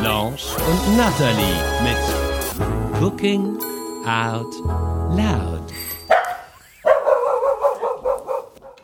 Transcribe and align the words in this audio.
Blanche 0.00 0.56
und 0.68 0.96
Natalie 0.96 1.60
mit 1.82 3.00
Cooking 3.00 3.58
Out 4.06 4.54
Loud. 5.16 5.62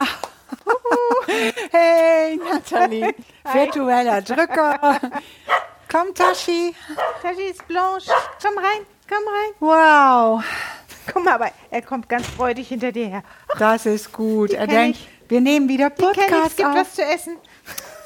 Hey, 1.70 2.36
Nathalie. 2.36 3.14
Virtueller 3.52 4.20
Drücker. 4.22 4.98
Komm, 5.90 6.14
Tashi. 6.14 6.74
Tashi 7.22 7.42
ist 7.50 7.66
Blanche. 7.68 8.10
Komm 8.42 8.58
rein, 8.58 8.84
komm 9.08 9.24
rein. 9.28 9.52
Wow, 9.60 10.42
Guck 11.12 11.24
mal, 11.24 11.34
aber 11.34 11.50
er 11.70 11.82
kommt 11.82 12.08
ganz 12.08 12.26
freudig 12.26 12.68
hinter 12.68 12.92
dir 12.92 13.06
her. 13.08 13.22
das 13.58 13.86
ist 13.86 14.12
gut. 14.12 14.50
Die 14.52 14.56
Er 14.56 14.66
denkt, 14.66 14.98
ich. 14.98 15.08
wir 15.30 15.40
nehmen 15.40 15.68
wieder 15.68 15.90
Die 15.90 16.02
kenn 16.02 16.12
ich, 16.12 16.18
es 16.18 16.26
Podcast 16.30 16.56
gibt 16.56 16.68
auf. 16.68 16.74
was 16.76 16.94
zu 16.94 17.02
essen. 17.02 17.36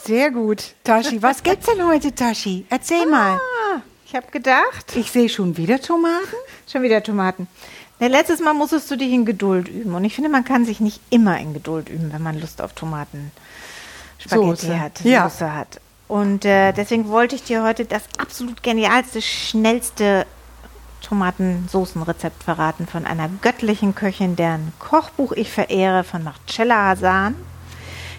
Sehr 0.04 0.30
gut. 0.30 0.74
Tashi, 0.84 1.22
was 1.22 1.42
gibt's 1.42 1.66
denn 1.66 1.86
heute, 1.86 2.14
Tashi? 2.14 2.66
Erzähl 2.68 3.06
mal. 3.06 3.34
Ah, 3.36 3.80
ich 4.06 4.14
habe 4.14 4.26
gedacht, 4.30 4.94
Ich 4.94 5.10
sehe 5.10 5.28
schon 5.28 5.56
wieder 5.56 5.80
Tomaten. 5.80 6.34
schon 6.70 6.82
wieder 6.82 7.02
Tomaten. 7.02 7.48
Ja, 8.00 8.08
letztes 8.08 8.40
Mal 8.40 8.52
musstest 8.54 8.90
du 8.90 8.96
dich 8.96 9.12
in 9.12 9.24
Geduld 9.24 9.68
üben. 9.68 9.94
Und 9.94 10.04
ich 10.04 10.14
finde, 10.14 10.28
man 10.30 10.44
kann 10.44 10.64
sich 10.66 10.80
nicht 10.80 11.00
immer 11.10 11.38
in 11.38 11.54
Geduld 11.54 11.88
üben, 11.88 12.12
wenn 12.12 12.22
man 12.22 12.38
Lust 12.40 12.60
auf 12.60 12.72
Tomaten 12.74 13.30
Spaghetti 14.18 14.66
Soße. 14.66 14.80
hat, 14.80 15.00
Ja. 15.04 15.28
Soße 15.30 15.54
hat. 15.54 15.80
Und 16.06 16.44
äh, 16.44 16.72
deswegen 16.72 17.08
wollte 17.08 17.34
ich 17.36 17.44
dir 17.44 17.62
heute 17.62 17.84
das 17.86 18.02
absolut 18.18 18.62
genialste, 18.62 19.22
schnellste 19.22 20.26
Tomatensoßenrezept 21.02 22.42
verraten 22.42 22.86
von 22.86 23.06
einer 23.06 23.28
göttlichen 23.40 23.94
Köchin, 23.94 24.36
deren 24.36 24.72
Kochbuch 24.78 25.32
ich 25.32 25.50
verehre, 25.50 26.04
von 26.04 26.24
Marcella 26.24 26.88
Hasan. 26.88 27.34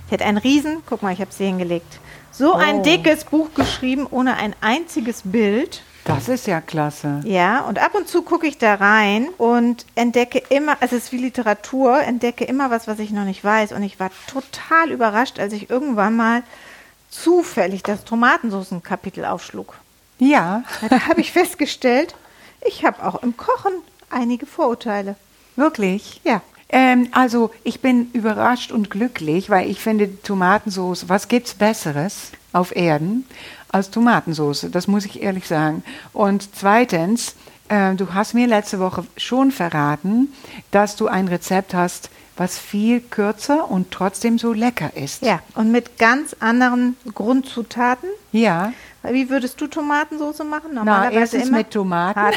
Die 0.10 0.14
hat 0.14 0.22
einen 0.22 0.38
Riesen, 0.38 0.84
guck 0.88 1.02
mal, 1.02 1.14
ich 1.14 1.22
habe 1.22 1.32
sie 1.32 1.46
hingelegt, 1.46 2.00
so 2.32 2.54
ein 2.54 2.80
Oh. 2.80 2.84
dickes 2.84 3.24
Buch 3.26 3.50
geschrieben, 3.56 4.08
ohne 4.10 4.36
ein 4.38 4.56
einziges 4.62 5.22
Bild. 5.24 5.82
Das 6.04 6.30
ist 6.30 6.46
ja 6.46 6.62
klasse. 6.62 7.22
Ja, 7.24 7.62
und 7.62 7.80
ab 7.80 7.96
und 7.96 8.08
zu 8.08 8.22
gucke 8.22 8.46
ich 8.46 8.60
da 8.60 8.76
rein 8.76 9.28
und 9.40 9.88
entdecke 9.96 10.38
immer, 10.50 10.78
es 10.82 10.92
ist 10.94 11.12
wie 11.12 11.18
Literatur, 11.18 12.00
entdecke 12.02 12.46
immer 12.46 12.70
was, 12.70 12.88
was 12.88 13.00
ich 13.00 13.10
noch 13.10 13.24
nicht 13.24 13.44
weiß. 13.44 13.72
Und 13.72 13.82
ich 13.82 14.00
war 14.00 14.12
total 14.28 14.92
überrascht, 14.92 15.40
als 15.40 15.54
ich 15.54 15.72
irgendwann 15.72 16.16
mal 16.16 16.44
zufällig 17.10 17.82
das 17.82 18.04
Tomatensoßen-Kapitel 18.04 19.26
aufschlug. 19.26 19.76
Ja, 20.20 20.64
Da 20.90 21.08
habe 21.08 21.22
ich 21.22 21.32
festgestellt, 21.32 22.14
ich 22.62 22.86
habe 22.86 23.04
auch 23.04 23.24
im 23.24 23.36
Kochen 23.38 23.74
einige 24.12 24.46
Vorurteile. 24.46 25.16
wirklich. 25.56 26.22
Ja. 26.24 26.42
Ähm, 26.70 27.10
also 27.12 27.52
ich 27.64 27.82
bin 27.82 28.10
überrascht 28.14 28.72
und 28.72 28.90
glücklich, 28.90 29.50
weil 29.50 29.70
ich 29.70 29.80
finde 29.80 30.22
Tomatensauce, 30.22 31.08
was 31.10 31.28
gibt's 31.28 31.54
Besseres 31.54 32.32
auf 32.54 32.76
Erden 32.76 33.26
als 33.70 33.92
Tomatensauce? 33.92 34.68
Das 34.72 34.88
muss 34.88 35.06
ich 35.06 35.22
ehrlich 35.22 35.48
sagen. 35.48 35.84
Und 36.14 36.56
zweitens, 36.56 37.36
äh, 37.70 37.94
du 37.96 38.14
hast 38.14 38.34
mir 38.34 38.48
letzte 38.48 38.80
Woche 38.80 39.06
schon 39.18 39.52
verraten, 39.52 40.34
dass 40.72 40.96
du 40.96 41.08
ein 41.08 41.28
Rezept 41.28 41.74
hast, 41.74 42.10
was 42.38 42.58
viel 42.58 43.00
kürzer 43.00 43.70
und 43.70 43.92
trotzdem 43.92 44.38
so 44.38 44.52
lecker 44.52 44.96
ist. 44.96 45.22
Ja, 45.22 45.40
und 45.54 45.72
mit 45.72 45.98
ganz 45.98 46.36
anderen 46.40 46.98
Grundzutaten. 47.14 48.10
Ja. 48.32 48.74
Wie 49.04 49.30
würdest 49.30 49.62
du 49.62 49.68
Tomatensoße 49.68 50.44
machen? 50.44 50.72
Na, 50.74 50.84
Normalerweise 50.84 51.20
erstens 51.20 51.48
immer 51.48 51.58
mit 51.60 51.72
Tomaten. 51.72 52.20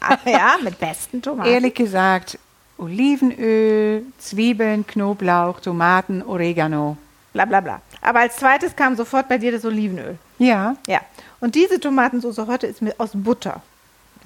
Ah, 0.00 0.16
ja, 0.24 0.54
mit 0.62 0.78
besten 0.78 1.20
Tomaten. 1.20 1.50
Ehrlich 1.50 1.74
gesagt, 1.74 2.38
Olivenöl, 2.78 4.04
Zwiebeln, 4.18 4.86
Knoblauch, 4.86 5.60
Tomaten, 5.60 6.22
Oregano. 6.22 6.96
Bla 7.32 7.44
bla 7.44 7.60
bla. 7.60 7.80
Aber 8.00 8.20
als 8.20 8.36
zweites 8.36 8.74
kam 8.74 8.96
sofort 8.96 9.28
bei 9.28 9.38
dir 9.38 9.52
das 9.52 9.64
Olivenöl. 9.64 10.18
Ja. 10.38 10.76
Ja. 10.86 11.00
Und 11.40 11.54
diese 11.54 11.78
Tomatensauce 11.78 12.38
heute 12.46 12.66
ist 12.66 12.80
mit 12.80 12.98
aus 12.98 13.10
Butter. 13.14 13.62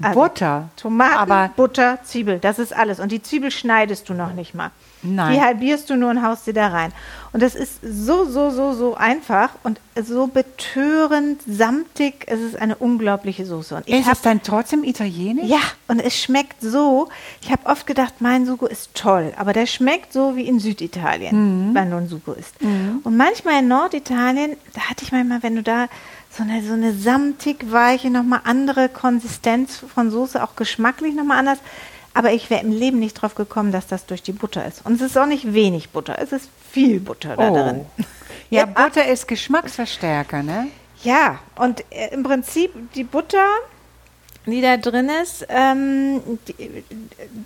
Also, 0.00 0.20
Butter. 0.20 0.68
Tomaten, 0.76 1.14
Aber 1.14 1.50
Butter, 1.54 1.98
Zwiebel, 2.04 2.38
das 2.38 2.58
ist 2.58 2.74
alles. 2.74 3.00
Und 3.00 3.12
die 3.12 3.22
Zwiebel 3.22 3.50
schneidest 3.50 4.08
du 4.08 4.14
noch 4.14 4.32
nicht 4.32 4.54
mal. 4.54 4.70
Nein. 5.04 5.34
Die 5.34 5.40
halbierst 5.40 5.90
du 5.90 5.96
nur 5.96 6.10
und 6.10 6.22
haust 6.22 6.44
sie 6.44 6.52
da 6.52 6.68
rein. 6.68 6.92
Und 7.32 7.42
das 7.42 7.54
ist 7.56 7.80
so, 7.82 8.24
so, 8.24 8.50
so, 8.50 8.72
so 8.72 8.94
einfach 8.94 9.50
und 9.64 9.80
so 10.00 10.28
betörend, 10.28 11.40
samtig. 11.46 12.24
Es 12.28 12.40
ist 12.40 12.56
eine 12.56 12.76
unglaubliche 12.76 13.44
Soße. 13.44 13.74
Und 13.74 13.88
ich 13.88 14.00
ist 14.00 14.06
hab, 14.06 14.14
es 14.14 14.22
dann 14.22 14.42
trotzdem 14.42 14.84
italienisch? 14.84 15.48
ja, 15.48 15.60
und 15.88 15.98
es 15.98 16.16
schmeckt 16.16 16.60
so. 16.60 17.08
Ich 17.42 17.50
habe 17.50 17.66
oft 17.66 17.86
gedacht, 17.86 18.14
mein 18.20 18.46
Sugo 18.46 18.66
ist 18.66 18.94
toll, 18.94 19.32
aber 19.36 19.52
der 19.52 19.66
schmeckt 19.66 20.12
so 20.12 20.36
wie 20.36 20.46
in 20.46 20.60
Süditalien, 20.60 21.74
wenn 21.74 21.90
du 21.90 21.96
ein 21.96 22.08
Sugo 22.08 22.32
isst. 22.32 22.54
Und 22.60 23.16
manchmal 23.16 23.58
in 23.60 23.68
Norditalien, 23.68 24.56
da 24.74 24.82
hatte 24.82 25.04
ich 25.04 25.10
manchmal, 25.10 25.42
wenn 25.42 25.56
du 25.56 25.62
da 25.62 25.88
so 26.36 26.42
eine, 26.42 26.62
so 26.62 26.72
eine 26.72 26.92
samtig 26.94 27.70
weiche, 27.70 28.10
nochmal 28.10 28.40
andere 28.44 28.88
Konsistenz 28.88 29.76
von 29.94 30.10
Soße, 30.10 30.42
auch 30.42 30.56
geschmacklich 30.56 31.14
nochmal 31.14 31.38
anders. 31.38 31.58
Aber 32.14 32.32
ich 32.32 32.50
wäre 32.50 32.62
im 32.62 32.72
Leben 32.72 32.98
nicht 32.98 33.14
drauf 33.14 33.34
gekommen, 33.34 33.72
dass 33.72 33.86
das 33.86 34.06
durch 34.06 34.22
die 34.22 34.32
Butter 34.32 34.66
ist. 34.66 34.84
Und 34.84 34.94
es 34.96 35.00
ist 35.02 35.16
auch 35.18 35.26
nicht 35.26 35.52
wenig 35.54 35.90
Butter, 35.90 36.18
es 36.18 36.32
ist 36.32 36.48
viel 36.70 37.00
Butter 37.00 37.36
da 37.36 37.50
Oh. 37.50 37.54
drin. 37.54 37.86
Ja, 38.50 38.66
Butter 38.66 39.06
ist 39.06 39.28
Geschmacksverstärker, 39.28 40.42
ne? 40.42 40.68
Ja, 41.02 41.38
und 41.56 41.82
äh, 41.90 42.08
im 42.12 42.22
Prinzip 42.22 42.70
die 42.94 43.04
Butter, 43.04 43.46
die 44.46 44.60
da 44.60 44.76
drin 44.76 45.08
ist, 45.22 45.46
ähm, 45.48 46.20
die, 46.48 46.82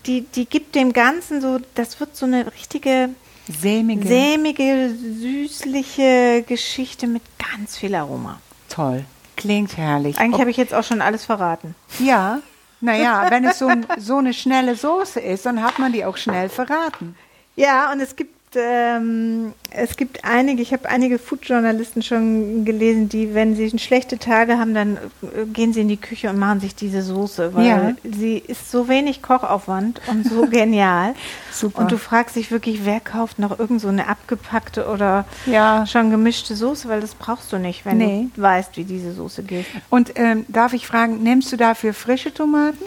die, 0.07 0.21
die 0.23 0.47
gibt 0.47 0.75
dem 0.75 0.93
Ganzen 0.93 1.41
so, 1.41 1.59
das 1.75 2.01
wird 2.01 2.17
so 2.17 2.27
eine 2.27 2.53
richtige 2.53 3.11
Sämige. 3.49 4.07
sämige, 4.09 4.91
süßliche 5.21 6.45
Geschichte 6.47 7.07
mit 7.07 7.23
ganz 7.53 7.77
viel 7.77 7.95
Aroma. 7.95 8.41
Toll. 8.77 9.07
Klingt 9.37 9.79
herrlich. 9.79 10.19
Eigentlich 10.19 10.41
habe 10.41 10.51
ich 10.51 10.59
jetzt 10.59 10.75
auch 10.75 10.85
schon 10.85 11.01
alles 11.01 11.25
verraten. 11.25 11.75
ja, 11.99 12.41
naja, 12.83 13.27
wenn 13.31 13.47
es 13.47 13.59
so, 13.59 13.69
ein, 13.69 13.87
so 13.99 14.19
eine 14.19 14.35
schnelle 14.35 14.77
Soße 14.77 15.19
ist, 15.19 15.47
dann 15.47 15.63
hat 15.63 15.79
man 15.79 15.93
die 15.95 16.05
auch 16.05 16.19
schnell 16.19 16.51
verraten. 16.51 17.17
Ja, 17.55 17.91
und 17.91 18.01
es 18.01 18.17
gibt 18.17 18.36
ähm, 18.57 19.53
es 19.71 19.97
gibt 19.97 20.25
einige, 20.25 20.63
ich 20.63 20.73
habe 20.73 20.89
einige 20.89 21.19
Food-Journalisten 21.19 22.03
schon 22.03 22.65
gelesen, 22.65 23.09
die, 23.09 23.35
wenn 23.35 23.55
sie 23.55 23.79
schlechte 23.79 24.19
Tage 24.19 24.59
haben, 24.59 24.75
dann 24.75 24.97
äh, 25.23 25.45
gehen 25.53 25.73
sie 25.73 25.81
in 25.83 25.89
die 25.89 25.97
Küche 25.97 26.31
und 26.31 26.39
machen 26.39 26.61
sich 26.61 26.75
diese 26.75 27.03
Soße, 27.03 27.55
weil 27.55 27.67
Ja. 27.67 27.93
sie 28.05 28.39
ist 28.39 28.71
so 28.71 28.89
wenig 28.89 29.23
Kochaufwand 29.23 30.01
und 30.07 30.27
so 30.27 30.47
genial. 30.51 31.15
Super. 31.53 31.81
Und 31.81 31.93
du 31.93 31.99
fragst 31.99 32.37
dich 32.37 32.51
wirklich, 32.51 32.85
wer 32.85 33.01
kauft 33.01 33.39
noch 33.39 33.59
irgend 33.59 33.81
so 33.81 33.89
eine 33.89 34.09
abgepackte 34.09 34.87
oder 34.89 35.25
Ja. 35.47 35.87
schon 35.87 36.11
gemischte 36.11 36.55
Soße, 36.57 36.89
weil 36.89 37.01
das 37.01 37.15
brauchst 37.15 37.53
du 37.53 37.59
nicht, 37.59 37.85
wenn 37.85 37.99
Nee. 37.99 38.29
du 38.35 38.43
weißt, 38.43 38.77
wie 38.77 38.85
diese 38.85 39.13
Soße 39.13 39.43
geht. 39.43 39.67
Und 39.91 40.13
ähm, 40.17 40.45
darf 40.49 40.73
ich 40.73 40.87
fragen, 40.87 41.23
nimmst 41.23 41.53
du 41.53 41.57
dafür 41.57 41.95
frische 41.95 42.33
Tomaten? 42.35 42.79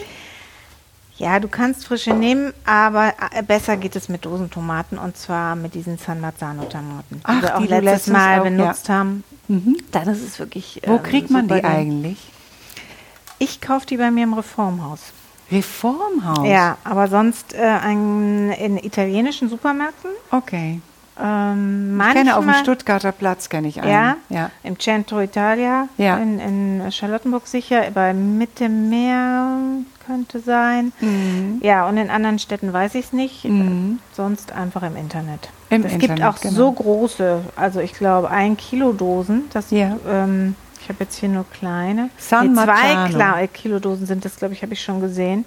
Ja, 1.20 1.38
du 1.38 1.48
kannst 1.48 1.84
frische 1.84 2.14
nehmen, 2.14 2.54
aber 2.64 3.12
äh, 3.32 3.42
besser 3.42 3.76
geht 3.76 3.94
es 3.94 4.08
mit 4.08 4.24
Dosentomaten 4.24 4.96
und 4.96 5.18
zwar 5.18 5.54
mit 5.54 5.74
diesen 5.74 5.98
San 5.98 6.18
Marzano-Tomaten, 6.18 7.16
die 7.16 7.20
Ach, 7.24 7.42
wir 7.42 7.56
auch 7.58 7.60
die 7.60 7.66
letztes 7.66 8.06
Mal 8.06 8.40
auch, 8.40 8.44
benutzt 8.44 8.88
haben. 8.88 9.22
Mhm. 9.46 9.76
Dann 9.92 10.08
ist 10.08 10.22
es 10.22 10.38
wirklich. 10.38 10.80
Wo 10.86 10.94
ähm, 10.94 11.02
kriegt 11.02 11.28
man 11.28 11.46
die 11.46 11.62
eigentlich? 11.62 12.16
Ich 13.38 13.60
kaufe 13.60 13.84
die 13.84 13.98
bei 13.98 14.10
mir 14.10 14.24
im 14.24 14.32
Reformhaus. 14.32 15.12
Reformhaus? 15.52 16.48
Ja, 16.48 16.78
aber 16.84 17.08
sonst 17.08 17.52
äh, 17.52 17.66
ein, 17.66 18.50
in 18.52 18.78
italienischen 18.78 19.50
Supermärkten. 19.50 20.12
Okay. 20.30 20.80
Ähm, 21.22 21.88
Ich 21.90 21.96
manchmal, 21.96 22.14
kenne 22.14 22.36
auf 22.36 22.44
dem 22.44 22.54
Stuttgarter 22.54 23.12
Platz, 23.12 23.48
kenne 23.48 23.68
ich 23.68 23.80
einen. 23.82 23.90
Ja, 23.90 24.16
ja. 24.28 24.50
im 24.62 24.78
Centro 24.78 25.20
Italia, 25.20 25.88
Ja. 25.96 26.16
in, 26.18 26.38
in 26.38 26.92
Charlottenburg 26.92 27.46
sicher, 27.46 27.82
bei 27.92 28.12
Mitte 28.14 28.68
Meer 28.68 29.56
könnte 30.06 30.40
sein. 30.40 30.92
Mhm. 31.00 31.60
Ja, 31.62 31.86
und 31.88 31.96
in 31.98 32.10
anderen 32.10 32.38
Städten 32.38 32.72
weiß 32.72 32.94
ich 32.96 33.06
es 33.06 33.12
nicht. 33.12 33.44
Mhm. 33.44 33.98
Sonst 34.12 34.52
einfach 34.52 34.82
im 34.82 34.96
Internet. 34.96 35.50
Im 35.68 35.84
es 35.84 35.92
Internet, 35.92 36.16
gibt 36.16 36.22
auch 36.28 36.40
genau. 36.40 36.54
so 36.54 36.72
große, 36.72 37.40
also 37.56 37.80
ich 37.80 37.92
glaube 37.94 38.30
ein 38.30 38.56
Kilo 38.56 38.92
Dosen. 38.92 39.44
Das, 39.52 39.70
Ja. 39.70 39.96
ähm, 40.08 40.56
ich 40.82 40.88
habe 40.88 41.04
jetzt 41.04 41.16
hier 41.18 41.28
nur 41.28 41.44
kleine. 41.50 42.10
San 42.18 42.54
zwei 42.54 42.66
Marzano. 42.66 43.08
Kla 43.08 43.46
Kilo 43.46 43.78
Dosen 43.78 44.06
sind 44.06 44.24
das, 44.24 44.36
glaube 44.36 44.54
ich, 44.54 44.62
habe 44.62 44.72
ich 44.72 44.82
schon 44.82 45.00
gesehen. 45.00 45.44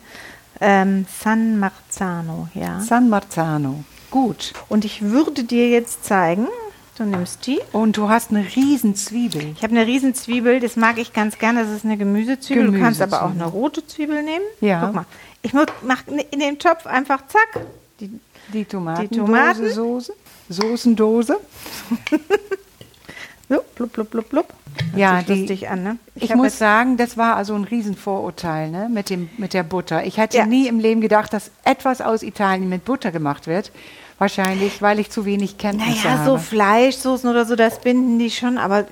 Ähm, 0.62 1.06
San 1.22 1.60
Marzano, 1.60 2.48
ja. 2.54 2.80
San 2.80 3.10
Marzano. 3.10 3.84
Gut. 4.14 4.54
Und 4.70 4.86
ich 4.86 5.02
würde 5.02 5.44
dir 5.44 5.70
jetzt 5.70 6.06
zeigen, 6.06 6.48
Du 6.96 7.04
nimmst 7.06 7.48
die. 7.48 7.60
Und 7.72 7.98
du 7.98 8.08
hast 8.10 8.30
eine 8.30 8.46
riesen 8.56 8.96
Zwiebel. 8.96 9.42
Ich 9.58 9.64
habe 9.64 9.76
eine 9.76 9.88
Riesenzwiebel, 9.88 10.60
das 10.60 10.76
mag 10.76 11.00
ich 11.00 11.12
ganz 11.12 11.40
gerne. 11.40 11.64
Das 11.64 11.72
ist 11.72 11.84
eine 11.86 11.98
Gemüsezwiebel. 11.98 12.68
Du 12.72 12.80
kannst 12.80 13.02
aber 13.02 13.24
auch 13.24 13.30
Gemüsezwiebel. 13.30 13.48
eine 13.48 13.52
rote 13.52 13.88
Zwiebel 13.88 14.22
nehmen. 14.22 14.46
Ja. 14.62 14.86
Guck 14.86 14.94
mal. 14.94 15.06
Ich 15.42 15.54
mache 15.54 16.04
in 16.30 16.40
den 16.40 16.60
Topf 16.60 16.86
einfach 16.86 17.24
zack. 17.28 17.66
Die, 18.00 18.12
Die 18.54 18.66
Tomaten. 18.66 19.10
Tomaten. 19.10 19.72
Soße. 19.72 20.14
Soßendose. 20.50 21.38
so, 23.50 23.64
blub, 23.76 23.92
blub, 23.94 24.12
blub, 24.12 24.30
blub. 24.30 24.54
Hört 24.92 24.98
Ja, 25.00 25.22
die- 25.24 25.34
lustig 25.40 25.70
an, 25.70 25.82
ne? 25.84 25.98
Ich, 26.14 26.30
hab 26.30 26.38
muss 26.38 26.60
sagen, 26.60 26.98
das 26.98 27.18
war 27.18 27.36
also 27.38 27.56
ein 27.56 27.64
Riesenvorurteil 27.64 28.70
ne? 28.70 28.88
mit, 28.88 29.10
dem, 29.10 29.30
mit 29.38 29.54
der 29.56 29.64
Butter. 29.64 30.06
Ich 30.06 30.18
hätte 30.18 30.38
Ja. 30.38 30.46
nie 30.46 30.68
im 30.68 30.78
Leben 30.80 31.02
gedacht, 31.02 31.34
dass 31.34 31.50
etwas 31.64 32.02
aus 32.02 32.22
Italien 32.22 32.70
mit 32.70 32.86
Butter 32.86 33.12
gemacht 33.12 33.48
wird. 33.48 33.72
Wahrscheinlich, 34.24 34.82
weil 34.82 35.00
ich 35.00 35.10
zu 35.10 35.26
wenig 35.26 35.58
Kenntnisse 35.58 36.08
Naja, 36.08 36.20
habe. 36.20 36.32
so 36.32 36.38
Fleischsoßen 36.38 37.30
oder 37.30 37.46
so, 37.46 37.58
das 37.58 37.82
binden 37.82 38.20
die 38.20 38.32
schon, 38.32 38.58
aber 38.58 38.86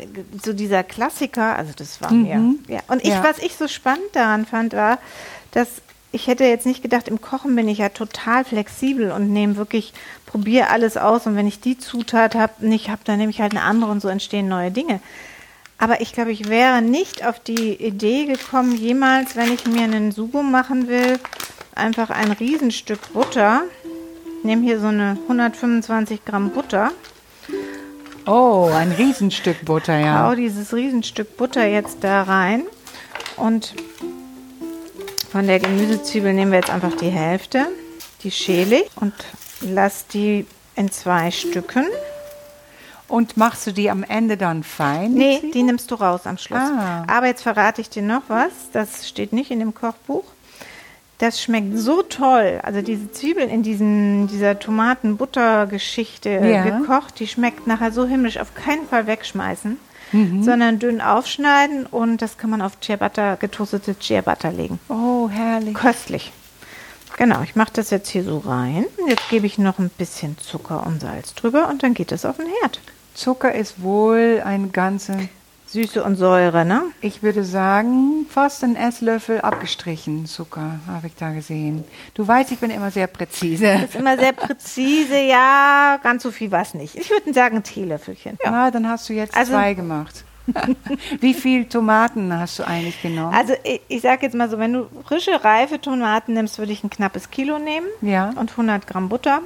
so 0.44 0.52
dieser 0.52 0.84
Klassiker, 0.84 1.56
also 1.56 1.72
das 1.74 2.02
war 2.02 2.12
mir. 2.12 2.56
Ja. 2.68 2.82
Und 2.90 3.02
ich, 3.02 3.10
Ja. 3.12 3.24
was 3.24 3.38
ich 3.40 3.56
so 3.56 3.70
spannend 3.70 4.10
daran 4.12 4.46
fand, 4.46 4.74
war, 4.74 4.98
dass 5.52 5.70
ich 6.12 6.28
hätte 6.28 6.44
jetzt 6.44 6.66
nicht 6.66 6.82
gedacht, 6.82 7.08
im 7.08 7.22
Kochen 7.22 7.56
bin 7.56 7.70
ich 7.70 7.78
ja 7.78 7.88
total 7.88 8.44
flexibel 8.44 9.12
und 9.14 9.32
nehme 9.32 9.56
wirklich, 9.56 9.94
probiere 10.26 10.68
alles 10.70 10.98
aus 10.98 11.26
und 11.26 11.38
wenn 11.38 11.48
ich 11.48 11.62
die 11.62 11.78
Zutat 11.78 12.36
habe, 12.36 12.68
nicht 12.68 12.90
habe, 12.90 13.00
dann 13.06 13.18
nehme 13.18 13.30
ich 13.32 13.40
halt 13.40 13.54
eine 13.54 13.62
andere 13.64 13.90
und 13.90 14.02
so 14.02 14.10
entstehen 14.10 14.50
neue 14.50 14.72
Dinge. 14.72 15.00
Aber 15.78 16.02
ich 16.02 16.12
glaube, 16.12 16.34
ich 16.34 16.50
wäre 16.50 16.82
nicht 16.82 17.26
auf 17.26 17.40
die 17.40 17.74
Idee 17.76 18.26
gekommen, 18.26 18.76
jemals, 18.76 19.38
wenn 19.38 19.54
ich 19.54 19.66
mir 19.66 19.84
einen 19.84 20.12
Sugo 20.12 20.44
machen 20.44 20.90
will, 20.90 21.18
einfach 21.74 22.10
ein 22.10 22.34
Riesenstück 22.34 23.14
Butter. 23.14 23.62
Ich 24.42 24.46
nehme 24.46 24.64
hier 24.64 24.80
so 24.80 24.88
eine 24.88 25.20
125 25.22 26.26
Gramm 26.26 26.50
Butter. 26.50 26.90
Oh, 28.26 28.72
ein 28.74 28.92
Riesenstück 28.92 29.64
Butter, 29.64 30.00
ja. 30.00 30.24
Hau 30.24 30.34
dieses 30.34 30.74
Riesenstück 30.74 31.38
Butter 31.38 31.68
jetzt 31.68 32.04
da 32.04 32.24
rein. 32.24 32.64
Und 33.38 33.76
von 35.32 35.46
der 35.46 35.60
Gemüsezwiebel 35.60 36.34
nehmen 36.34 36.52
wir 36.52 36.58
jetzt 36.58 36.72
einfach 36.72 36.98
die 36.98 37.12
Hälfte. 37.12 37.68
Die 38.24 38.32
schäle 38.32 38.82
ich 38.82 38.90
und 38.96 39.14
lass 39.62 40.08
die 40.08 40.48
in 40.76 40.92
zwei 40.92 41.30
Stücken. 41.30 41.86
Und 43.08 43.38
machst 43.38 43.68
du 43.68 43.72
die 43.72 43.92
am 43.92 44.02
Ende 44.02 44.38
dann 44.38 44.64
fein? 44.64 45.14
Nee, 45.14 45.52
die 45.54 45.62
nimmst 45.62 45.92
du 45.92 45.96
raus 45.96 46.22
am 46.26 46.40
Schluss. 46.40 46.58
Ah. 46.58 47.06
Aber 47.06 47.28
jetzt 47.28 47.44
verrate 47.44 47.80
ich 47.80 47.92
dir 47.92 48.02
noch 48.02 48.24
was. 48.28 48.72
Das 48.74 49.08
steht 49.08 49.34
nicht 49.34 49.52
in 49.52 49.60
dem 49.60 49.76
Kochbuch. 49.76 50.24
Das 51.22 51.40
schmeckt 51.40 51.78
so 51.78 52.02
toll. 52.02 52.60
Also 52.64 52.82
diese 52.82 53.12
Zwiebeln 53.12 53.50
in 53.50 53.62
diesen, 53.62 54.28
dieser 54.28 54.58
Tomaten-Butter-Geschichte 54.60 56.30
Ja. 56.30 56.64
gekocht, 56.64 57.20
die 57.20 57.28
schmeckt 57.28 57.68
nachher 57.68 57.92
so 57.92 58.06
himmlisch. 58.06 58.38
Auf 58.40 58.56
keinen 58.56 58.88
Fall 58.88 59.06
wegschmeißen, 59.08 59.78
Mhm. 60.14 60.44
sondern 60.44 60.80
dünn 60.80 61.00
aufschneiden 61.00 61.86
und 61.86 62.22
das 62.24 62.38
kann 62.38 62.50
man 62.50 62.62
auf 62.62 62.74
Ciabatta, 62.82 63.36
getoastete 63.36 63.96
Ciabatta 64.00 64.50
legen. 64.50 64.80
Oh, 64.90 65.30
herrlich. 65.30 65.74
Köstlich. 65.76 66.32
Genau, 67.18 67.42
ich 67.44 67.56
mache 67.56 67.72
das 67.74 67.92
jetzt 67.92 68.10
hier 68.10 68.24
so 68.24 68.40
rein. 68.40 68.86
Jetzt 69.08 69.30
gebe 69.30 69.46
ich 69.46 69.58
noch 69.58 69.78
ein 69.80 69.90
bisschen 69.98 70.38
Zucker 70.40 70.86
und 70.88 71.02
Salz 71.02 71.34
drüber 71.36 71.70
und 71.70 71.84
dann 71.84 71.94
geht 71.94 72.12
es 72.12 72.26
auf 72.26 72.38
den 72.38 72.48
Herd. 72.62 72.80
Zucker 73.14 73.54
ist 73.54 73.84
wohl 73.84 74.42
ein 74.44 74.72
ganze, 74.72 75.30
Süße 75.72 76.04
und 76.04 76.18
Säure, 76.18 76.66
ne? 76.66 76.84
ich 77.00 77.24
würde 77.24 77.46
sagen, 77.46 78.26
fast 78.30 78.62
ein 78.64 78.76
Esslöffel 78.76 79.40
abgestrichen 79.40 80.26
Zucker, 80.26 80.80
habe 80.86 81.08
ich 81.08 81.16
da 81.16 81.32
gesehen. 81.32 81.86
Du 82.14 82.28
weißt, 82.28 82.52
ich 82.52 82.60
bin 82.60 82.72
immer 82.72 82.92
sehr 82.92 83.08
präzise. 83.08 83.74
Das 83.74 83.84
ist 83.92 83.96
immer 83.96 84.18
sehr 84.18 84.34
präzise, 84.34 85.18
ja, 85.22 85.98
ganz 86.04 86.24
so 86.24 86.32
viel 86.32 86.52
war 86.52 86.64
es 86.64 86.74
nicht. 86.74 86.96
Ich 86.96 87.10
würde 87.10 87.34
sagen, 87.34 87.56
ein 87.58 87.64
Teelöffelchen. 87.64 88.38
Na, 88.44 88.70
dann 88.70 88.86
hast 88.90 89.08
du 89.08 89.14
jetzt 89.14 89.36
Also- 89.36 89.54
zwei 89.54 89.74
gemacht. 89.74 90.26
Wie 91.22 91.34
viel 91.36 91.66
Tomaten 91.66 92.38
hast 92.38 92.60
du 92.60 92.64
eigentlich 92.68 93.00
genommen? 93.02 93.34
Also 93.34 93.54
ich, 93.64 93.80
ich 93.88 94.02
sage 94.02 94.24
jetzt 94.26 94.34
mal 94.36 94.50
so, 94.50 94.58
wenn 94.58 94.74
du 94.74 94.88
frische, 95.06 95.42
reife 95.44 95.80
Tomaten 95.80 96.34
nimmst, 96.34 96.58
würde 96.58 96.72
ich 96.74 96.84
ein 96.84 96.90
knappes 96.90 97.30
Kilo 97.30 97.60
nehmen 97.60 97.86
Ja. 98.02 98.32
und 98.36 98.50
100 98.52 98.88
Gramm 98.88 99.08
Butter. 99.08 99.40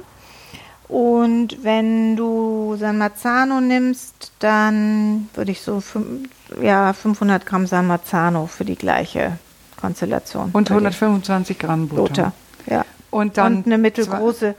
Und 0.88 1.64
wenn 1.64 2.14
du 2.16 2.76
San 2.78 2.98
Marzano 2.98 3.60
nimmst, 3.60 4.30
dann 4.38 5.28
würde 5.34 5.50
ich 5.50 5.60
so 5.60 5.80
fünf, 5.80 6.28
ja, 6.62 6.92
500 6.92 7.44
Gramm 7.44 7.66
San 7.66 7.86
Marzano 7.88 8.46
für 8.46 8.64
die 8.64 8.76
gleiche 8.76 9.38
Konstellation. 9.80 10.50
Und 10.52 10.68
Für 10.68 10.74
die 10.74 10.78
125 10.78 11.58
Gramm 11.58 11.88
Butter. 11.88 12.02
Butter. 12.02 12.32
Ja. 12.66 12.84
Und 13.10 13.36
dann 13.36 13.58
und 13.58 13.66
eine 13.66 13.78
mittelgroße 13.78 14.54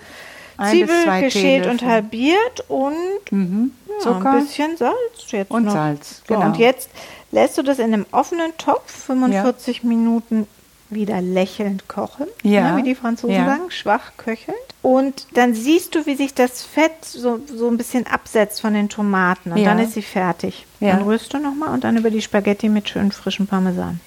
bis 0.57 0.69
Zwiebel 0.69 1.03
zwei 1.03 1.21
geschält 1.21 1.67
und 1.67 1.81
halbiert 1.83 2.65
und 2.67 2.95
Mhm. 3.31 3.71
ja, 4.03 4.11
ein 4.11 4.39
bisschen 4.43 4.75
Salz 4.77 4.95
jetzt 5.29 5.51
Und 5.51 5.65
noch. 5.65 5.73
Salz, 5.73 6.23
genau. 6.27 6.45
Und 6.45 6.57
jetzt 6.57 6.89
lässt 7.31 7.57
du 7.57 7.61
das 7.61 7.79
in 7.79 7.93
einem 7.93 8.05
offenen 8.11 8.55
Topf 8.57 8.91
45 9.05 9.83
Minuten 9.83 10.47
wieder 10.89 11.21
lächelnd 11.21 11.87
kochen, 11.87 12.27
Ja. 12.43 12.71
ne, 12.71 12.77
wie 12.77 12.83
die 12.83 12.95
Franzosen 12.95 13.35
Ja. 13.35 13.45
sagen, 13.45 13.69
schwach 13.69 14.11
köchelnd. 14.17 14.57
Und 14.81 15.27
dann 15.33 15.53
siehst 15.53 15.95
du, 15.95 16.05
wie 16.05 16.15
sich 16.15 16.33
das 16.33 16.63
Fett 16.63 17.03
so, 17.03 17.39
so 17.47 17.67
ein 17.67 17.77
bisschen 17.77 18.07
absetzt 18.07 18.61
von 18.61 18.73
den 18.73 18.87
Tomaten. 18.89 19.51
Und 19.51 19.57
Ja. 19.57 19.65
dann 19.69 19.79
ist 19.79 19.93
sie 19.93 20.01
fertig. 20.01 20.65
Ja. 20.79 20.93
Dann 20.95 21.03
rührst 21.03 21.33
du 21.33 21.39
nochmal 21.39 21.69
und 21.73 21.83
dann 21.83 21.97
über 21.97 22.09
die 22.09 22.21
Spaghetti 22.21 22.69
mit 22.69 22.87
schön 22.87 23.11
frischem 23.11 23.47
Parmesan. 23.47 23.99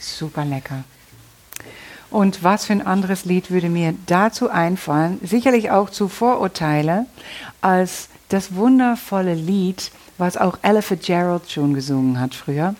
Super 0.00 0.44
lecker. 0.44 0.84
Und 2.10 2.44
was 2.44 2.66
für 2.66 2.72
ein 2.72 2.86
anderes 2.86 3.24
Lied 3.24 3.50
würde 3.50 3.68
mir 3.68 3.94
dazu 4.06 4.48
einfallen? 4.48 5.18
Sicherlich 5.22 5.70
auch 5.70 5.90
zu 5.90 6.08
Vorurteile, 6.08 7.06
als 7.60 8.08
das 8.28 8.54
wundervolle 8.54 9.34
Lied, 9.34 9.90
was 10.18 10.36
auch 10.36 10.58
Ella 10.62 10.82
Fitzgerald 10.82 11.50
schon 11.50 11.74
gesungen 11.74 12.20
hat 12.20 12.34
früher. 12.34 12.74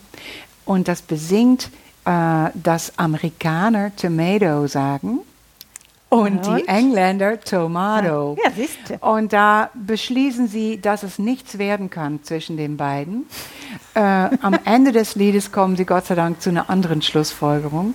Und 0.65 0.87
das 0.87 1.01
besingt, 1.01 1.69
äh, 2.07 2.51
dass 2.53 2.97
Amerikaner 2.97 3.93
Tomato 3.95 4.65
sagen 4.67 5.19
und 6.09 6.45
die 6.45 6.49
Und? 6.49 6.67
Engländer 6.69 7.37
Tomato. 7.41 8.37
Ja, 8.41 8.49
siehst 8.55 8.77
du. 8.87 8.95
Und 9.05 9.33
da 9.33 9.69
beschließen 9.73 10.47
sie, 10.47 10.79
dass 10.79 11.03
es 11.03 11.19
nichts 11.19 11.57
werden 11.57 11.89
kann 11.89 12.23
zwischen 12.23 12.55
den 12.55 12.77
beiden. 12.77 13.25
Äh, 13.93 13.99
am 13.99 14.57
Ende 14.63 14.93
des 14.93 15.15
Liedes 15.15 15.51
kommen 15.51 15.75
sie 15.75 15.85
Gott 15.85 16.05
sei 16.05 16.15
Dank 16.15 16.41
zu 16.41 16.49
einer 16.49 16.69
anderen 16.69 17.01
Schlussfolgerung. 17.01 17.93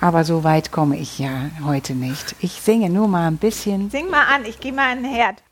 Aber 0.00 0.22
so 0.22 0.44
weit 0.44 0.70
komme 0.70 0.96
ich 0.96 1.18
ja 1.18 1.50
heute 1.64 1.94
nicht. 1.94 2.36
Ich 2.38 2.52
singe 2.52 2.88
nur 2.90 3.08
mal 3.08 3.26
ein 3.26 3.38
bisschen. 3.38 3.90
Sing 3.90 4.08
mal 4.08 4.22
an, 4.32 4.44
ich 4.44 4.60
gehe 4.60 4.72
mal 4.72 4.92
an 4.92 5.02
den 5.02 5.12
Herd. 5.12 5.42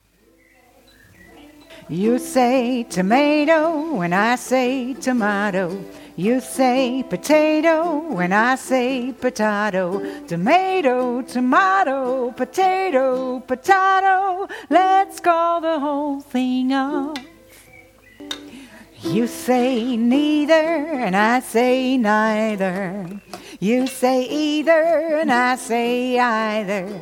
You 1.89 2.19
say 2.19 2.87
tomato 2.89 3.99
when 3.99 4.13
I 4.13 4.37
say 4.37 4.95
tomato. 4.95 5.71
You 6.19 6.41
say 6.41 7.03
potato 7.03 7.99
when 8.11 8.33
I 8.33 8.55
say 8.55 9.13
potato. 9.13 10.01
Tomato, 10.27 11.21
tomato, 11.21 12.31
potato, 12.31 13.41
potato. 13.41 14.49
Let's 14.71 15.21
call 15.21 15.61
the 15.61 15.79
whole 15.79 16.21
thing 16.23 16.73
off. 16.73 17.19
You 19.03 19.27
say 19.27 19.99
neither 19.99 20.55
and 20.55 21.15
I 21.15 21.41
say 21.41 21.99
neither. 21.99 23.21
You 23.61 23.87
say 23.87 24.23
either 24.23 25.19
and 25.21 25.31
I 25.31 25.57
say 25.57 26.19
either. 26.19 26.99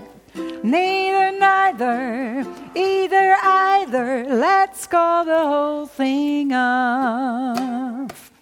Neither, 0.65 1.39
neither, 1.39 2.45
either, 2.75 3.37
either. 3.41 4.27
Let's 4.29 4.89
call 4.89 5.25
the 5.25 5.39
whole 5.39 5.87
thing 5.87 6.53
off. 6.53 8.34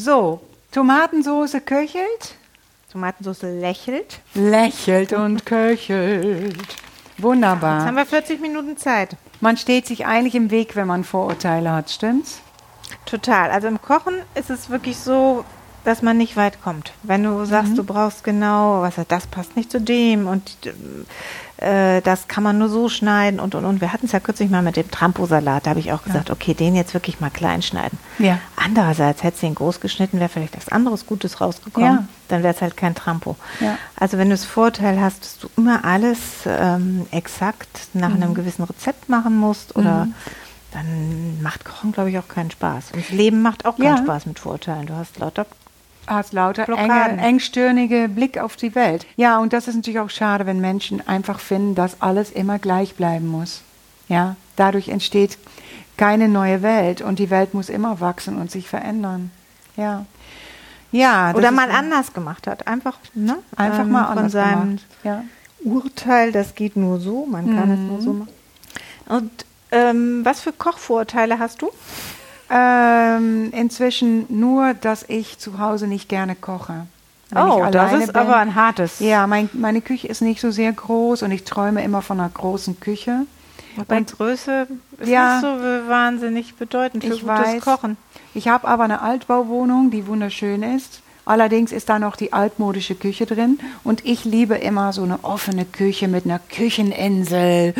So, 0.00 0.40
Tomatensoße 0.70 1.60
köchelt, 1.60 2.36
Tomatensauce 2.92 3.42
lächelt. 3.42 4.20
lächelt 4.34 5.12
und 5.12 5.44
köchelt. 5.44 6.56
Jetzt 6.56 6.76
Wunderbar. 7.18 7.84
haben 7.84 7.96
wir 7.96 8.06
40 8.06 8.40
Minuten 8.40 8.76
Zeit. 8.76 9.16
Man 9.40 9.56
steht 9.56 9.88
sich 9.88 10.06
eigentlich 10.06 10.36
im 10.36 10.52
Weg, 10.52 10.76
wenn 10.76 10.86
man 10.86 11.02
Vorurteile 11.02 11.72
hat, 11.72 11.90
stimmt's? 11.90 12.38
Total. 13.06 13.50
Also 13.50 13.66
im 13.66 13.82
Kochen 13.82 14.14
ist 14.36 14.50
es 14.50 14.70
wirklich 14.70 14.98
so, 14.98 15.44
dass 15.82 16.00
man 16.00 16.16
nicht 16.16 16.36
weit 16.36 16.62
kommt. 16.62 16.92
Wenn 17.02 17.24
du 17.24 17.44
sagst, 17.44 17.76
du 17.76 17.82
brauchst 17.82 18.22
genau, 18.22 18.82
was 18.82 18.94
das 19.08 19.26
passt 19.26 19.56
nicht 19.56 19.72
zu 19.72 19.80
dem 19.80 20.28
und 20.28 20.58
äh, 21.58 22.00
das 22.02 22.28
kann 22.28 22.42
man 22.42 22.58
nur 22.58 22.68
so 22.68 22.88
schneiden 22.88 23.40
und 23.40 23.54
und 23.54 23.64
und. 23.64 23.80
Wir 23.80 23.92
hatten 23.92 24.06
es 24.06 24.12
ja 24.12 24.20
kürzlich 24.20 24.48
mal 24.50 24.62
mit 24.62 24.76
dem 24.76 24.90
Trampo-Salat. 24.90 25.66
Da 25.66 25.70
habe 25.70 25.80
ich 25.80 25.92
auch 25.92 26.02
gesagt, 26.04 26.30
okay, 26.30 26.54
den 26.54 26.74
jetzt 26.74 26.94
wirklich 26.94 27.20
mal 27.20 27.30
klein 27.30 27.62
schneiden. 27.62 27.98
Ja. 28.18 28.38
Andererseits 28.56 29.22
hättest 29.22 29.42
du 29.42 29.46
ihn 29.48 29.54
groß 29.54 29.80
geschnitten, 29.80 30.20
wäre 30.20 30.28
vielleicht 30.28 30.56
was 30.56 30.68
anderes 30.68 31.06
Gutes 31.06 31.40
rausgekommen. 31.40 31.88
Ja. 31.90 32.04
Dann 32.28 32.42
wäre 32.42 32.54
es 32.54 32.60
halt 32.62 32.76
kein 32.76 32.94
Trampo. 32.94 33.36
Ja. 33.60 33.76
Also 33.96 34.18
wenn 34.18 34.28
du 34.28 34.34
das 34.34 34.44
Vorteil 34.44 35.00
hast, 35.00 35.20
dass 35.22 35.38
du 35.38 35.48
immer 35.56 35.84
alles 35.84 36.18
ähm, 36.46 37.06
exakt 37.10 37.88
nach 37.92 38.08
Mhm. 38.10 38.22
einem 38.22 38.34
gewissen 38.34 38.62
Rezept 38.64 39.08
machen 39.08 39.36
musst 39.36 39.74
oder 39.76 40.08
dann 40.72 41.40
macht 41.42 41.64
Kochen, 41.64 41.92
glaube 41.92 42.10
ich, 42.10 42.18
auch 42.18 42.28
keinen 42.28 42.50
Spaß. 42.50 42.92
Und 42.92 43.08
Leben 43.10 43.40
macht 43.42 43.64
auch 43.64 43.76
keinen 43.76 43.96
Ja. 43.96 44.02
Spaß 44.02 44.26
mit 44.26 44.38
Vorurteilen. 44.38 44.86
Du 44.86 44.94
hast 44.94 45.18
lauter 45.18 45.46
Hat 46.08 46.32
lauter 46.32 46.68
enge, 46.68 47.18
engstirnige 47.20 48.08
Blick 48.08 48.38
auf 48.38 48.56
die 48.56 48.74
Welt. 48.74 49.06
Ja, 49.16 49.38
und 49.38 49.52
das 49.52 49.68
ist 49.68 49.74
natürlich 49.76 50.00
auch 50.00 50.10
schade, 50.10 50.46
wenn 50.46 50.60
Menschen 50.60 51.06
einfach 51.06 51.38
finden, 51.40 51.74
dass 51.74 52.00
alles 52.00 52.30
immer 52.30 52.58
gleich 52.58 52.94
bleiben 52.94 53.26
muss. 53.28 53.62
Ja, 54.08 54.36
dadurch 54.56 54.88
entsteht 54.88 55.38
keine 55.96 56.28
neue 56.28 56.62
Welt 56.62 57.02
und 57.02 57.18
die 57.18 57.28
Welt 57.30 57.54
muss 57.54 57.68
immer 57.68 58.00
wachsen 58.00 58.36
und 58.38 58.50
sich 58.50 58.68
verändern. 58.68 59.30
Ja. 59.76 60.06
Ja, 60.90 61.34
Oder 61.34 61.50
mal 61.50 61.70
anders 61.70 62.14
gemacht 62.14 62.46
hat. 62.46 62.66
Einfach, 62.66 62.98
ne? 63.12 63.36
einfach 63.56 63.80
ähm, 63.82 63.90
mal 63.90 64.06
von 64.06 64.18
anders 64.18 64.32
seinem 64.32 64.60
gemacht. 64.62 64.86
Ja. 65.04 65.24
Urteil, 65.64 66.32
das 66.32 66.54
geht 66.54 66.76
nur 66.76 66.98
so, 67.00 67.26
man 67.26 67.44
kann 67.54 67.70
es 67.70 67.78
Mhm. 67.78 67.86
nur 67.88 68.00
so 68.00 68.12
machen. 68.14 68.32
Und 69.06 69.30
ähm, 69.70 70.24
was 70.24 70.40
für 70.40 70.52
Kochvorurteile 70.52 71.38
hast 71.38 71.60
du? 71.60 71.68
Ähm, 72.50 73.52
inzwischen 73.52 74.26
nur, 74.28 74.74
dass 74.74 75.04
ich 75.08 75.38
zu 75.38 75.58
Hause 75.58 75.86
nicht 75.86 76.08
gerne 76.08 76.34
koche. 76.34 76.86
Wenn 77.30 77.42
oh, 77.42 77.66
das 77.70 77.92
ist 77.92 78.12
bin. 78.14 78.16
aber 78.16 78.36
ein 78.36 78.54
hartes. 78.54 79.00
Ja, 79.00 79.26
mein, 79.26 79.50
meine 79.52 79.82
Küche 79.82 80.08
ist 80.08 80.22
nicht 80.22 80.40
so 80.40 80.50
sehr 80.50 80.72
groß 80.72 81.22
und 81.22 81.30
ich 81.30 81.44
träume 81.44 81.84
immer 81.84 82.00
von 82.00 82.18
einer 82.18 82.30
großen 82.30 82.80
Küche. 82.80 83.26
Wobei 83.76 84.00
Größe 84.00 84.66
ist 84.98 85.08
Ja. 85.08 85.34
nicht 85.34 85.42
so 85.42 85.48
wahnsinnig 85.88 86.54
bedeutend 86.56 87.04
für 87.04 87.12
Ich 87.12 87.20
gutes 87.20 87.38
weiß. 87.38 87.62
Kochen. 87.62 87.96
Ich 88.34 88.48
habe 88.48 88.66
aber 88.66 88.84
eine 88.84 89.02
Altbauwohnung, 89.02 89.90
die 89.90 90.06
wunderschön 90.06 90.62
ist. 90.62 91.02
Allerdings 91.26 91.72
ist 91.72 91.90
da 91.90 91.98
noch 91.98 92.16
die 92.16 92.32
altmodische 92.32 92.94
Küche 92.94 93.26
drin 93.26 93.58
und 93.84 94.06
ich 94.06 94.24
liebe 94.24 94.54
immer 94.54 94.94
so 94.94 95.02
eine 95.02 95.22
offene 95.24 95.66
Küche 95.66 96.08
mit 96.08 96.24
einer 96.24 96.38
Kücheninsel. 96.38 97.74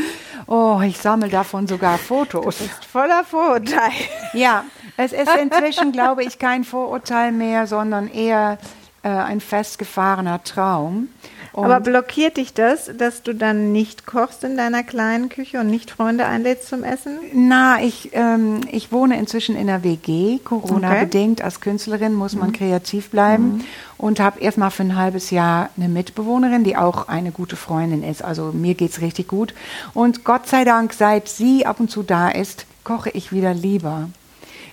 Oh, 0.50 0.81
ich 0.83 0.97
sammle 0.97 1.28
davon 1.28 1.67
sogar 1.67 1.99
Fotos. 1.99 2.62
Ist 2.62 2.85
voller 2.87 3.23
Vorurteile. 3.23 3.93
Ja, 4.33 4.64
es 4.97 5.12
ist 5.12 5.28
inzwischen, 5.37 5.93
glaube 5.93 6.25
ich, 6.25 6.38
kein 6.38 6.64
Vorurteil 6.64 7.33
mehr, 7.33 7.67
sondern 7.67 8.09
eher 8.09 8.57
äh, 9.02 9.11
ein 9.11 9.40
festgefahrener 9.40 10.43
Traum. 10.45 11.09
Und 11.59 11.65
Aber 11.65 11.81
blockiert 11.81 12.37
dich 12.37 12.55
das, 12.55 12.88
dass 12.97 13.25
du 13.25 13.35
dann 13.35 13.73
nicht 13.73 14.07
kochst 14.07 14.45
in 14.45 14.57
deiner 14.57 14.85
kleinen 14.85 15.29
Küche 15.29 15.59
und 15.59 15.67
nicht 15.67 15.91
Freunde 15.91 16.25
einlädst 16.25 16.69
zum 16.69 16.85
Essen? 16.85 17.19
Na, 17.33 17.83
ich, 17.83 18.11
ähm, 18.12 18.61
ich 18.71 18.93
wohne 18.93 19.19
inzwischen 19.19 19.57
in 19.57 19.69
einer 19.69 19.83
WG, 19.83 20.38
Corona-bedingt. 20.38 21.43
Als 21.43 21.61
Künstlerin 21.61 22.15
muss 22.15 22.37
man 22.37 22.53
kreativ 22.53 23.11
bleiben. 23.11 23.65
Und 23.97 24.21
habe 24.21 24.38
erstmal 24.38 24.71
für 24.71 24.85
ein 24.85 24.95
halbes 24.95 25.33
Jahr 25.33 25.71
eine 25.77 25.88
Mitbewohnerin, 25.88 26.62
die 26.62 26.77
auch 26.77 27.09
eine 27.09 27.33
gute 27.33 27.57
Freundin 27.57 28.05
ist. 28.05 28.23
Also 28.23 28.53
mir 28.53 28.75
geht's 28.75 29.00
richtig 29.00 29.27
gut. 29.27 29.53
Und 29.95 30.23
Gott 30.23 30.47
sei 30.47 30.62
Dank, 30.62 30.93
seit 30.93 31.29
sie 31.29 31.67
ab 31.67 31.81
und 31.81 31.91
zu 31.91 32.05
da 32.05 32.29
ist, 32.29 32.67
koche 32.85 33.11
ich 33.11 33.33
wieder 33.33 33.53
lieber. 33.53 34.11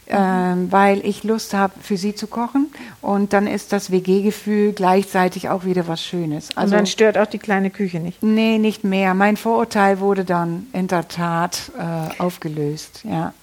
Ähm, 0.08 0.72
weil 0.72 1.04
ich 1.06 1.24
Lust 1.24 1.54
habe, 1.54 1.74
für 1.82 1.98
sie 1.98 2.14
zu 2.14 2.28
kochen. 2.28 2.68
Und 3.02 3.34
dann 3.34 3.48
ist 3.48 3.74
das 3.74 3.90
WG-Gefühl 3.92 4.74
gleichzeitig 4.74 5.50
auch 5.50 5.66
wieder 5.66 5.88
was 5.88 6.04
Schönes. 6.04 6.50
Also 6.56 6.74
und 6.74 6.80
dann 6.80 6.86
stört 6.86 7.18
auch 7.18 7.26
die 7.26 7.40
kleine 7.40 7.72
Küche 7.72 8.00
nicht. 8.00 8.22
Nee, 8.22 8.60
nicht 8.60 8.84
mehr. 8.84 9.14
Mein 9.16 9.36
Vorurteil 9.36 10.00
wurde 10.00 10.24
dann 10.24 10.68
in 10.74 10.88
der 10.88 11.08
Tat 11.08 11.72
äh, 11.78 12.22
aufgelöst, 12.22 13.02
ja. 13.04 13.34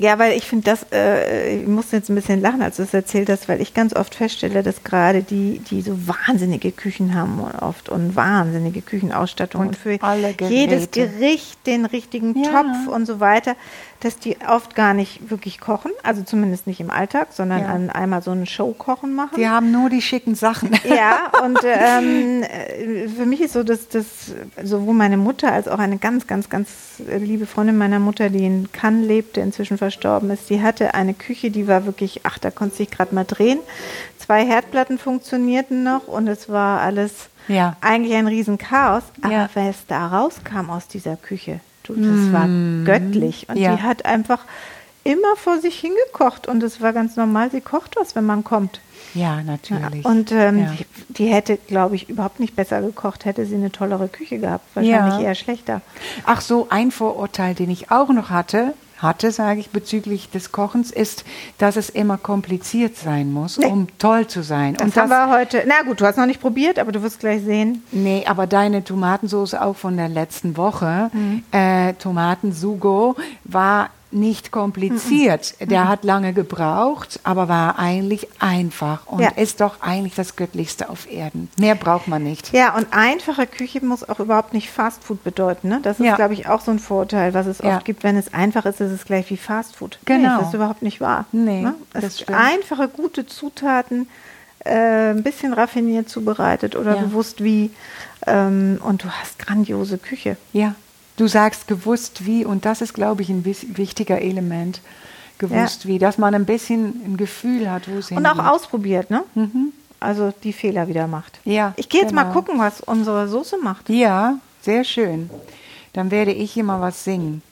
Ja, 0.00 0.18
weil 0.18 0.36
ich 0.36 0.44
finde 0.46 0.64
das, 0.64 0.86
äh, 0.92 1.58
ich 1.60 1.68
muss 1.68 1.92
jetzt 1.92 2.08
ein 2.08 2.16
bisschen 2.16 2.40
lachen, 2.40 2.62
als 2.62 2.78
du 2.78 2.82
es 2.82 2.92
erzählt 2.92 3.30
hast, 3.30 3.48
weil 3.48 3.60
ich 3.60 3.74
ganz 3.74 3.94
oft 3.94 4.16
feststelle, 4.16 4.64
dass 4.64 4.82
gerade 4.82 5.22
die, 5.22 5.60
die 5.70 5.82
so 5.82 5.96
wahnsinnige 6.08 6.72
Küchen 6.72 7.14
haben 7.14 7.38
und 7.38 7.54
oft 7.62 7.88
und 7.90 8.16
wahnsinnige 8.16 8.82
Küchenausstattung 8.82 9.60
und, 9.60 9.66
Und 9.68 9.76
für 9.76 10.02
alle 10.02 10.34
jedes. 10.48 10.90
Gericht 10.90 11.64
den 11.66 11.84
richtigen 11.84 12.36
Ja. 12.42 12.50
Topf 12.62 12.88
und 12.88 13.06
so 13.06 13.20
weiter, 13.20 13.54
dass 14.04 14.18
die 14.18 14.36
oft 14.48 14.74
gar 14.74 14.94
nicht 14.94 15.30
wirklich 15.30 15.58
kochen, 15.60 15.90
also 16.02 16.22
zumindest 16.22 16.66
nicht 16.66 16.80
im 16.80 16.90
Alltag, 16.90 17.28
sondern 17.32 17.62
Ja. 17.62 17.68
an 17.68 17.90
einmal 17.90 18.22
so 18.22 18.30
ein 18.32 18.46
Showkochen 18.46 19.14
machen. 19.14 19.36
Die 19.36 19.48
haben 19.48 19.70
nur 19.72 19.88
die 19.90 20.02
schicken 20.02 20.34
Sachen. 20.34 20.70
Ja, 20.84 21.30
und 21.42 21.58
ähm, 21.64 22.42
äh, 22.42 23.08
für 23.08 23.24
mich 23.26 23.40
ist 23.40 23.54
so, 23.54 23.62
dass 23.62 23.88
das 23.88 24.04
sowohl 24.62 24.94
meine 24.94 25.16
Mutter 25.16 25.50
als 25.52 25.66
auch 25.68 25.78
eine 25.78 25.96
ganz, 25.98 26.26
ganz, 26.26 26.48
ganz 26.50 26.68
liebe 26.98 27.46
Freundin 27.46 27.78
meiner 27.78 27.98
Mutter, 27.98 28.28
die 28.30 28.44
in 28.44 28.70
Cannes 28.72 29.06
lebte, 29.06 29.40
inzwischen 29.40 29.78
verstorben 29.78 30.30
ist, 30.30 30.50
die 30.50 30.62
hatte 30.62 30.94
eine 30.94 31.14
Küche, 31.14 31.50
die 31.50 31.66
war 31.66 31.86
wirklich, 31.86 32.20
ach, 32.24 32.38
da 32.38 32.50
konnte 32.50 32.76
sich 32.76 32.90
gerade 32.90 33.14
mal 33.14 33.24
drehen. 33.24 33.58
Zwei 34.18 34.44
Herdplatten 34.44 34.98
funktionierten 34.98 35.82
noch 35.82 36.06
und 36.08 36.28
es 36.28 36.48
war 36.48 36.80
alles 36.80 37.28
Ja. 37.48 37.76
eigentlich 37.80 38.14
ein 38.14 38.26
Riesenchaos. 38.26 39.02
Aber 39.22 39.32
Ja. 39.32 39.48
was 39.54 39.86
da 39.88 40.06
rauskam 40.08 40.70
aus 40.70 40.88
dieser 40.88 41.16
Küche, 41.16 41.60
du, 41.84 41.94
das 41.94 42.32
war 42.32 42.48
göttlich. 42.84 43.46
Und 43.48 43.54
Mm. 43.56 43.58
Ja. 43.58 43.76
die 43.76 43.82
hat 43.82 44.04
einfach 44.04 44.40
immer 45.04 45.36
vor 45.36 45.58
sich 45.60 45.78
hingekocht 45.78 46.48
und 46.48 46.62
es 46.62 46.80
war 46.80 46.92
ganz 46.94 47.16
normal, 47.16 47.50
sie 47.50 47.60
kocht 47.60 47.96
was, 47.96 48.16
wenn 48.16 48.24
man 48.24 48.42
kommt. 48.42 48.80
Ja, 49.12 49.42
natürlich. 49.42 50.04
Und 50.04 50.32
ähm, 50.32 50.60
Ja. 50.60 50.72
die, 50.72 50.86
die 51.12 51.26
hätte, 51.26 51.56
glaube 51.58 51.94
ich, 51.94 52.08
überhaupt 52.08 52.40
nicht 52.40 52.56
besser 52.56 52.80
gekocht, 52.80 53.26
hätte 53.26 53.44
sie 53.44 53.54
eine 53.54 53.70
tollere 53.70 54.08
Küche 54.08 54.38
gehabt. 54.38 54.64
Wahrscheinlich 54.74 55.14
Ja. 55.14 55.20
eher 55.20 55.34
schlechter. 55.34 55.82
Ach 56.24 56.40
so, 56.40 56.68
ein 56.70 56.90
Vorurteil, 56.90 57.54
den 57.54 57.70
ich 57.70 57.90
auch 57.90 58.08
noch 58.08 58.30
hatte, 58.30 58.72
hatte, 58.98 59.30
sage 59.32 59.60
ich, 59.60 59.70
bezüglich 59.70 60.30
des 60.30 60.52
Kochens, 60.52 60.90
ist, 60.90 61.24
dass 61.58 61.76
es 61.76 61.88
immer 61.90 62.16
kompliziert 62.18 62.96
sein 62.96 63.32
muss, 63.32 63.58
Nee. 63.58 63.66
um 63.66 63.88
toll 63.98 64.26
zu 64.26 64.42
sein. 64.42 64.74
Das, 64.74 64.96
haben 64.96 65.08
wir 65.10 65.30
heute. 65.30 65.64
Na 65.66 65.82
gut, 65.82 66.00
du 66.00 66.06
hast 66.06 66.16
noch 66.16 66.26
nicht 66.26 66.40
probiert, 66.40 66.78
aber 66.78 66.92
du 66.92 67.02
wirst 67.02 67.20
gleich 67.20 67.42
sehen. 67.44 67.82
Nee, 67.92 68.24
aber 68.26 68.46
deine 68.46 68.84
Tomatensauce 68.84 69.54
auch 69.54 69.76
von 69.76 69.96
der 69.96 70.08
letzten 70.08 70.56
Woche, 70.56 71.10
Mhm. 71.12 71.42
äh, 71.52 71.92
Tomatensugo, 71.94 73.16
war 73.44 73.90
nicht 74.14 74.50
kompliziert. 74.52 75.54
Mhm. 75.60 75.68
Der 75.68 75.88
hat 75.88 76.04
lange 76.04 76.32
gebraucht, 76.32 77.20
aber 77.24 77.48
war 77.48 77.78
eigentlich 77.78 78.28
einfach 78.40 79.06
und 79.06 79.20
Ja. 79.20 79.28
ist 79.30 79.60
doch 79.60 79.80
eigentlich 79.80 80.14
das 80.14 80.36
Göttlichste 80.36 80.88
auf 80.88 81.10
Erden. 81.10 81.48
Mehr 81.58 81.74
braucht 81.74 82.08
man 82.08 82.22
nicht. 82.22 82.52
Ja, 82.52 82.74
und 82.76 82.86
einfache 82.92 83.46
Küche 83.46 83.84
muss 83.84 84.08
auch 84.08 84.20
überhaupt 84.20 84.54
nicht 84.54 84.70
Fastfood 84.70 85.22
bedeuten. 85.24 85.68
Ne? 85.68 85.80
Das 85.82 85.98
ist, 86.00 86.06
Ja. 86.06 86.16
glaube 86.16 86.34
ich, 86.34 86.46
auch 86.48 86.60
so 86.60 86.70
ein 86.70 86.78
Vorurteil, 86.78 87.34
was 87.34 87.46
es 87.46 87.58
Ja. 87.58 87.76
oft 87.76 87.84
gibt. 87.84 88.04
Wenn 88.04 88.16
es 88.16 88.32
einfach 88.32 88.64
ist, 88.64 88.80
ist 88.80 88.92
es 88.92 89.04
gleich 89.04 89.28
wie 89.30 89.36
Fastfood. 89.36 89.98
Nee, 90.08 90.16
Genau. 90.16 90.38
das 90.38 90.48
ist 90.48 90.54
überhaupt 90.54 90.82
nicht 90.82 91.00
wahr. 91.00 91.26
Nee, 91.32 91.62
ne? 91.62 91.74
Das 91.92 92.04
ist 92.04 92.20
stimmt. 92.22 92.38
einfache, 92.38 92.88
gute 92.88 93.26
Zutaten, 93.26 94.08
äh, 94.60 95.10
ein 95.10 95.22
bisschen 95.22 95.52
raffiniert 95.52 96.08
zubereitet 96.08 96.76
oder 96.76 96.96
bewusst 96.96 97.42
wie. 97.44 97.70
Ähm, 98.26 98.80
und 98.82 99.04
du 99.04 99.08
hast 99.10 99.38
grandiose 99.38 99.98
Küche. 99.98 100.36
Ja, 100.54 100.74
du 101.16 101.26
sagst 101.26 101.68
gewusst 101.68 102.26
wie 102.26 102.44
und 102.44 102.64
das 102.64 102.80
ist, 102.80 102.94
glaube 102.94 103.22
ich, 103.22 103.28
ein 103.28 103.44
wichtiger 103.44 104.20
Element. 104.20 104.80
Gewusst 105.38 105.86
wie, 105.86 105.98
dass 105.98 106.16
man 106.16 106.34
ein 106.34 106.46
bisschen 106.46 107.02
ein 107.04 107.16
Gefühl 107.16 107.70
hat, 107.70 107.88
wo 107.88 107.98
es 107.98 108.10
Und 108.10 108.24
auch 108.24 108.38
ausprobiert, 108.38 109.10
ne? 109.10 109.24
Also 109.98 110.32
die 110.42 110.52
Fehler 110.52 110.86
wieder 110.86 111.06
macht. 111.06 111.40
Ja, 111.44 111.72
Ich 111.76 111.88
gehe 111.88 112.02
jetzt 112.02 112.12
mal 112.12 112.22
genau. 112.22 112.34
gucken, 112.34 112.58
was 112.58 112.80
unsere 112.80 113.26
Soße 113.26 113.58
macht. 113.58 113.88
Ja, 113.88 114.38
sehr 114.62 114.84
schön. 114.84 115.30
Dann 115.92 116.10
werde 116.10 116.32
ich 116.32 116.52
hier 116.52 116.64
mal 116.64 116.80
was 116.80 117.04
singen. 117.04 117.42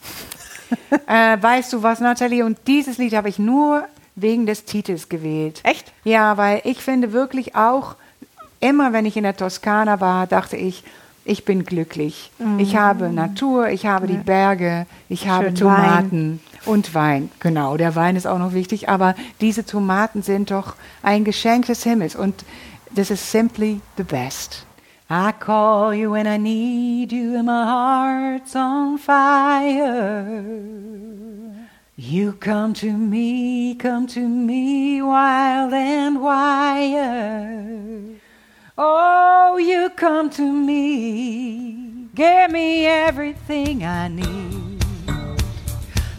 äh, 1.07 1.37
weißt 1.41 1.73
du 1.73 1.83
was, 1.83 2.01
Nathalie? 2.01 2.45
Und 2.45 2.59
dieses 2.67 2.99
Lied 2.99 3.15
habe 3.15 3.29
ich 3.29 3.39
nur 3.39 3.85
wegen 4.15 4.47
des 4.47 4.65
Titels 4.65 5.09
gewählt. 5.09 5.61
Echt? 5.65 5.93
Ja, 6.05 6.37
weil 6.37 6.61
ich 6.65 6.79
finde 6.79 7.13
wirklich 7.13 7.57
auch, 7.57 7.97
immer 8.61 8.93
wenn 8.93 9.07
ich 9.07 9.17
in 9.17 9.25
der 9.25 9.37
Toskana 9.37 10.01
war, 10.01 10.27
dachte 10.27 10.57
ich, 10.57 10.85
ich 11.25 11.45
bin 11.45 11.65
glücklich. 11.65 12.31
Ich 12.59 12.77
habe 12.77 13.11
Natur, 13.11 13.69
ich 13.69 13.87
habe 13.87 14.07
die 14.07 14.17
Berge, 14.17 14.87
ich 15.09 15.29
habe 15.29 15.47
Schön 15.47 15.55
Tomaten 15.55 16.41
und 16.67 16.95
Wein. 16.95 17.31
Genau, 17.41 17.77
der 17.77 17.95
Wein 17.95 18.17
ist 18.17 18.27
auch 18.27 18.39
noch 18.39 18.55
wichtig, 18.55 18.89
aber 18.89 19.15
diese 19.41 19.65
Tomaten 19.65 20.23
sind 20.23 20.51
doch 20.51 20.75
ein 21.03 21.25
Geschenk 21.25 21.67
des 21.67 21.85
Himmels 21.85 22.17
und 22.17 22.45
this 22.95 23.11
is 23.11 23.31
simply 23.31 23.81
the 23.97 24.05
best. 24.05 24.67
I 25.11 25.31
call 25.39 25.93
you 25.95 26.11
when 26.13 26.27
I 26.27 26.39
need 26.39 27.13
you 27.13 27.37
and 27.37 27.47
my 27.47 27.65
heart's 27.65 28.57
on 28.57 28.97
fire. 28.99 30.43
You 31.97 32.33
come 32.33 32.73
to 32.75 32.87
me, 32.93 33.77
come 33.79 34.07
to 34.09 34.21
me, 34.21 35.03
wild 35.03 35.75
and 35.75 36.21
wild. 36.21 37.43
Oh, 38.79 39.59
you 39.59 39.91
come 39.91 40.31
to 40.31 40.51
me, 40.51 42.09
give 42.15 42.51
me 42.51 42.87
everything 42.87 43.85
I 43.85 44.09
need. 44.09 44.83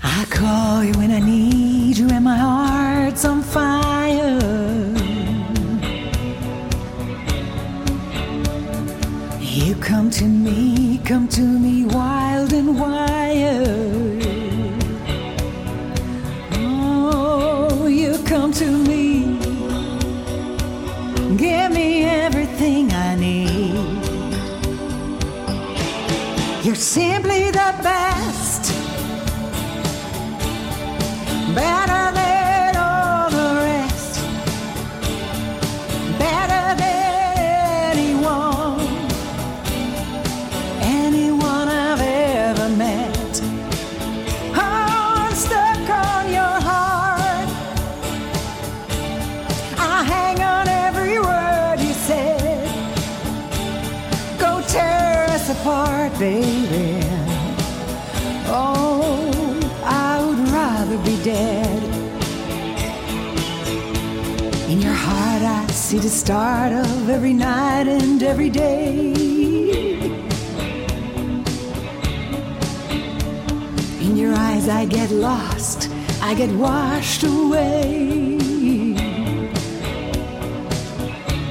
I 0.03 0.25
call 0.29 0.83
you 0.83 0.93
when 0.93 1.09
I 1.09 1.19
need 1.19 1.97
you, 1.97 2.07
and 2.11 2.23
my 2.23 2.37
heart's 2.37 3.25
on 3.25 3.41
fire. 3.41 4.39
You 9.41 9.73
come 9.75 10.11
to 10.11 10.25
me, 10.25 10.99
come 11.05 11.27
to 11.29 11.41
me, 11.41 11.85
wild 11.85 12.53
and 12.53 12.79
wild. 12.79 14.23
Oh, 16.55 17.87
you 17.87 18.19
come 18.25 18.51
to 18.53 18.69
me, 18.69 19.02
You're 26.73 26.81
simply 26.81 27.51
the 27.51 27.71
best, 27.83 28.73
better 31.53 31.82
baby. 56.19 57.01
Oh, 58.47 59.59
I 59.83 60.23
would 60.25 60.39
rather 60.49 60.97
be 60.99 61.21
dead. 61.23 61.83
In 64.69 64.81
your 64.81 64.93
heart, 64.93 65.43
I 65.43 65.67
see 65.71 65.99
the 65.99 66.09
start 66.09 66.71
of 66.71 67.09
every 67.09 67.33
night 67.33 67.87
and 67.87 68.21
every 68.21 68.49
day. 68.49 69.13
In 74.01 74.17
your 74.17 74.33
eyes, 74.33 74.67
I 74.69 74.85
get 74.85 75.11
lost, 75.11 75.89
I 76.21 76.33
get 76.33 76.51
washed 76.51 77.23
away. 77.23 78.39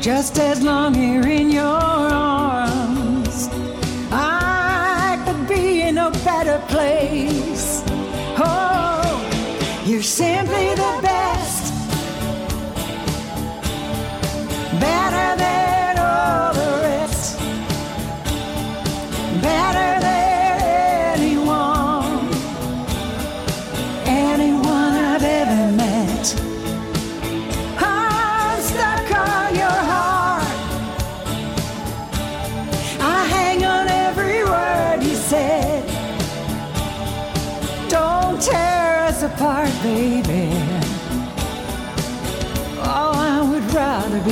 Just 0.01 0.39
as 0.39 0.63
long 0.63 0.95
here 0.95 1.27
in 1.29 1.51
your 1.51 1.63
arms, 1.63 2.32
place. 6.69 7.83
Oh, 8.39 9.83
you're 9.85 10.03
simply 10.03 10.32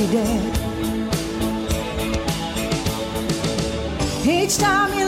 be 0.00 0.12
dead. 0.12 0.56
Each 4.26 4.56
time 4.56 4.99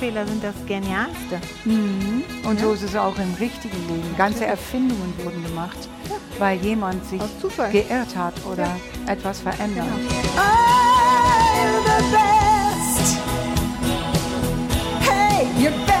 Kochfehler 0.00 0.26
sind 0.26 0.42
das 0.42 0.54
Genialste. 0.66 1.38
Und 1.66 2.58
so 2.58 2.72
ist 2.72 2.82
es 2.82 2.96
auch 2.96 3.18
im 3.18 3.34
richtigen 3.34 3.76
Leben. 3.86 4.16
Ganze 4.16 4.46
Erfindungen 4.46 5.12
wurden 5.22 5.42
gemacht, 5.44 5.76
weil 6.38 6.58
jemand 6.60 7.04
sich 7.04 7.20
geirrt 7.70 8.16
hat 8.16 8.32
oder 8.50 8.74
etwas 9.06 9.40
verändert. 9.40 9.84
Genau. 9.84 10.40
I'm 10.40 11.84
the 11.84 12.00
best. 12.16 13.18
Hey, 15.02 15.46
you're 15.62 15.70
better 15.84 15.99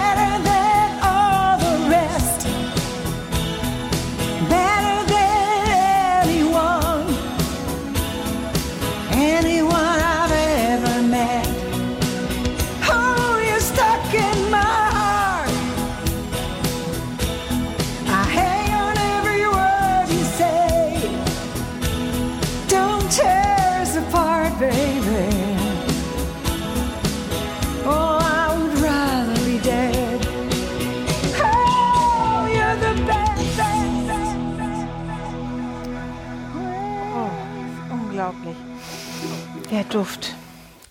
Duft. 39.90 40.34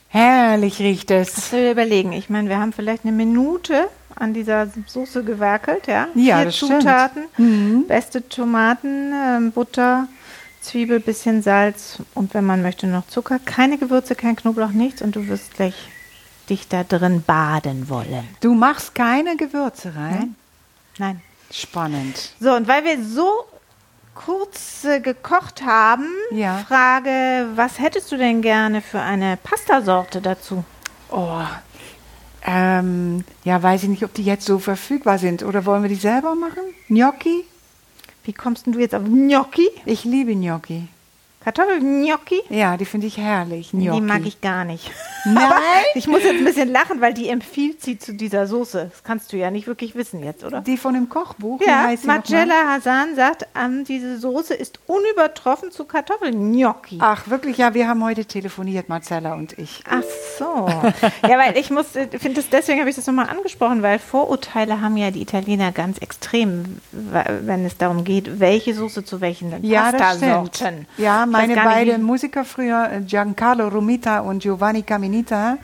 Herrlich 0.10 0.80
riecht 0.80 1.10
es. 1.12 1.38
Was 1.38 1.52
wir 1.54 1.72
überlegen? 1.72 2.12
Ich 2.14 2.30
meine, 2.30 2.50
wir 2.50 2.60
haben 2.60 2.74
vielleicht 2.74 3.06
eine 3.06 3.14
Minute 3.14 3.88
an 4.16 4.34
dieser 4.34 4.68
Soße 4.88 5.24
gewerkelt, 5.24 5.88
ja? 5.88 6.08
Ja, 6.16 6.38
Vier 6.38 6.46
das 6.46 6.58
stimmt. 6.58 6.82
Zutaten, 6.82 7.88
beste 7.88 8.28
Tomaten, 8.28 9.14
ähm, 9.14 9.52
Butter, 9.52 10.08
Zwiebel, 10.62 11.00
bisschen 11.00 11.42
Salz 11.42 12.00
und 12.14 12.34
wenn 12.34 12.46
man 12.46 12.62
möchte 12.62 12.88
noch 12.88 13.08
Zucker. 13.08 13.40
Keine 13.40 13.78
Gewürze, 13.78 14.16
kein 14.16 14.36
Knoblauch, 14.36 14.72
nichts 14.72 15.02
und 15.02 15.16
du 15.16 15.28
wirst 15.28 15.54
gleich 15.54 15.76
dich 16.50 16.68
da 16.68 16.84
drin 16.84 17.24
baden 17.26 17.88
wollen. 17.88 18.28
Du 18.42 18.54
machst 18.54 18.96
keine 18.96 19.38
Gewürze 19.38 19.94
rein? 19.96 20.36
Nein. 20.98 21.22
Spannend. 21.52 22.34
So, 22.40 22.54
und 22.54 22.68
weil 22.68 22.84
wir 22.84 23.04
so 23.04 23.46
kurz 24.16 24.84
äh, 24.86 25.00
gekocht 25.00 25.64
haben, 25.66 26.08
Ja. 26.32 26.58
Frage, 26.68 27.48
was 27.56 27.80
hättest 27.80 28.12
du 28.12 28.18
denn 28.18 28.42
gerne 28.42 28.82
für 28.82 29.00
eine 29.00 29.38
Pastasorte 29.38 30.22
dazu? 30.22 30.64
Oh, 31.12 31.42
ähm, 32.46 33.24
ja, 33.44 33.62
weiß 33.62 33.84
ich 33.84 33.90
nicht, 33.90 34.04
ob 34.04 34.14
die 34.14 34.24
jetzt 34.24 34.46
so 34.46 34.60
verfügbar 34.60 35.18
sind. 35.18 35.44
Oder 35.44 35.66
wollen 35.66 35.82
wir 35.84 35.90
die 35.90 35.96
selber 35.96 36.36
machen? 36.36 36.64
Gnocchi? 36.88 37.46
Wie 38.24 38.34
kommst 38.34 38.66
denn 38.66 38.74
du 38.74 38.80
jetzt 38.80 38.96
auf 38.96 39.04
Gnocchi? 39.04 39.70
Ich 39.86 40.04
liebe 40.04 40.36
Gnocchi. 40.36 40.88
Kartoffelgnocchi? 41.54 42.42
Ja, 42.50 42.78
die 42.78 42.86
finde 42.86 43.08
ich 43.08 43.18
herrlich. 43.18 43.72
Gnocchi. 43.72 44.00
Die 44.00 44.02
mag 44.02 44.22
ich 44.26 44.40
gar 44.40 44.66
nicht. 44.66 44.92
Nein? 45.26 45.38
Aber 45.44 45.56
ich 45.96 46.08
muss 46.08 46.24
jetzt 46.24 46.38
ein 46.38 46.46
bisschen 46.46 46.72
lachen, 46.72 47.02
weil 47.02 47.14
die 47.14 47.28
empfiehlt 47.30 47.82
sie 47.82 47.98
zu 47.98 48.14
dieser 48.14 48.46
Soße. 48.46 48.90
Das 48.92 49.04
kannst 49.04 49.34
du 49.34 49.38
ja 49.38 49.50
nicht 49.50 49.66
wirklich 49.68 49.96
wissen 49.96 50.24
jetzt, 50.24 50.44
oder? 50.44 50.62
Die 50.62 50.78
von 50.78 50.94
dem 50.94 51.10
Kochbuch? 51.10 51.60
Ja? 51.66 51.90
Marcella 52.04 52.68
Hasan 52.70 53.16
sagt, 53.16 53.48
ähm, 53.60 53.84
diese 53.84 54.20
Soße 54.20 54.54
ist 54.54 54.80
unübertroffen 54.86 55.72
zu 55.72 55.86
Kartoffelgnocchi. 55.86 57.00
Ach, 57.02 57.28
wirklich? 57.28 57.58
Ja, 57.58 57.74
wir 57.74 57.88
haben 57.88 58.04
heute 58.04 58.26
telefoniert, 58.26 58.88
Marcella 58.88 59.34
und 59.34 59.58
ich. 59.58 59.84
Ach 59.90 60.04
so. 60.38 60.68
Ja, 61.28 61.38
weil 61.40 61.58
ich 61.58 61.72
muss, 61.72 61.88
finde 61.88 62.34
das, 62.36 62.50
deswegen 62.50 62.80
habe 62.80 62.90
ich 62.92 62.96
das 62.96 63.08
nochmal 63.08 63.28
angesprochen, 63.30 63.82
weil 63.82 63.98
Vorurteile 64.00 64.82
haben 64.82 64.98
ja 64.98 65.10
die 65.12 65.22
Italiener 65.22 65.72
ganz 65.72 65.98
extrem, 65.98 66.78
wenn 66.92 67.66
es 67.66 67.78
darum 67.78 68.04
geht, 68.04 68.40
welche 68.40 68.74
Soße 68.74 69.04
zu 69.04 69.20
welchen 69.20 69.64
Ja, 69.64 69.92
das 69.92 70.18
stimmt. 70.18 70.32
Pastasorten. 70.52 70.88
Ja, 70.98 71.26
Ich 71.26 71.32
meine 71.48 71.56
beiden 71.56 72.04
Musiker 72.04 72.46
früher, 72.46 72.90
äh, 72.92 73.02
Giancarlo 73.02 73.68
Romita 73.68 74.20
und 74.20 74.40
Giovanni 74.44 74.84
Caminita, 74.84 75.58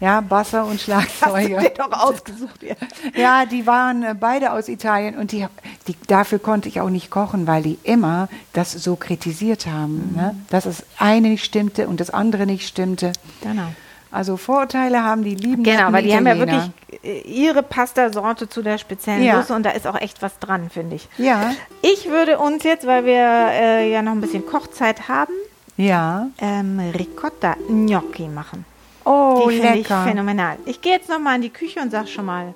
ja, 0.00 0.22
Basser 0.22 0.64
und 0.64 0.74
Hast 0.74 0.80
du 0.80 0.84
Schlagzeuger. 0.84 1.70
doch 1.76 1.92
ausgesucht, 1.92 2.62
ja. 2.62 2.74
Ja, 3.14 3.44
die 3.44 3.66
waren 3.66 4.02
äh, 4.02 4.14
beide 4.18 4.52
aus 4.52 4.68
Italien 4.68 5.16
und 5.16 5.32
die, 5.32 5.46
die, 5.86 5.96
dafür 6.06 6.38
konnte 6.38 6.68
ich 6.68 6.80
auch 6.80 6.88
nicht 6.88 7.10
kochen, 7.10 7.46
weil 7.46 7.62
die 7.62 7.78
immer 7.82 8.28
das 8.52 8.72
so 8.72 8.96
kritisiert 8.96 9.66
haben, 9.66 10.14
ne? 10.16 10.34
dass 10.48 10.64
das 10.64 10.84
eine 10.98 11.28
nicht 11.28 11.44
stimmte 11.44 11.86
und 11.86 12.00
das 12.00 12.10
andere 12.10 12.46
nicht 12.46 12.66
stimmte. 12.66 13.12
Genau. 13.42 13.68
Also 14.12 14.36
Vorurteile 14.36 15.04
haben 15.04 15.22
die 15.22 15.34
lieben 15.36 15.62
Genau, 15.62 15.92
weil 15.92 16.02
die 16.02 16.14
haben 16.14 16.26
ja 16.26 16.36
wirklich 16.36 16.70
äh, 17.04 17.20
ihre 17.20 17.62
Pastasorte 17.62 18.48
zu 18.48 18.60
der 18.62 18.78
speziellen 18.78 19.22
Ja. 19.22 19.40
Soße 19.40 19.54
und 19.54 19.62
da 19.64 19.70
ist 19.70 19.86
auch 19.86 20.00
echt 20.00 20.20
was 20.20 20.38
dran, 20.40 20.68
finde 20.70 20.96
ich. 20.96 21.08
Ja, 21.16 21.52
Ich 21.82 22.08
würde 22.10 22.38
uns 22.38 22.64
jetzt, 22.64 22.86
weil 22.86 23.04
wir 23.04 23.14
äh, 23.52 23.90
ja 23.92 24.02
noch 24.02 24.12
ein 24.12 24.20
bisschen 24.20 24.44
Kochzeit 24.44 25.08
haben, 25.08 25.32
ja. 25.76 26.26
ähm, 26.40 26.80
Ricotta 26.98 27.54
Gnocchi 27.68 28.26
machen. 28.28 28.64
Oh, 29.04 29.46
Die 29.48 29.56
finde 29.60 29.78
ich 29.78 29.88
lecker. 29.88 30.04
phänomenal. 30.04 30.56
Ich 30.66 30.80
gehe 30.80 30.92
jetzt 30.92 31.08
nochmal 31.08 31.36
in 31.36 31.42
die 31.42 31.50
Küche 31.50 31.80
und 31.80 31.90
sag 31.90 32.06
schon 32.08 32.26
mal 32.26 32.54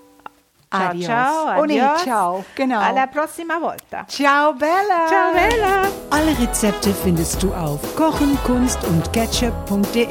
ciao, 0.71 0.89
Adios. 0.91 1.05
ciao, 1.07 1.61
Oh 1.61 1.65
nee, 1.65 1.81
adios. 1.81 2.03
ciao, 2.03 2.45
genau. 2.57 2.81
Alla 2.81 3.07
prossima 3.07 3.59
volta. 3.61 4.05
Ciao, 4.09 4.53
Bella. 4.55 5.07
Ciao, 5.09 5.33
Bella. 5.33 5.89
Alle 6.11 6.37
Rezepte 6.39 6.93
findest 6.93 7.43
du 7.43 7.55
auf 7.55 7.95
kochen, 7.97 8.37
kunst 8.45 8.83
und 8.85 9.13
ketchup.de 9.13 10.09